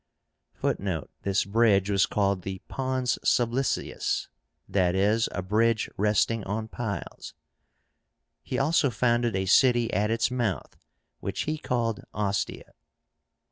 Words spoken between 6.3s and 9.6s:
on piles.) He also founded a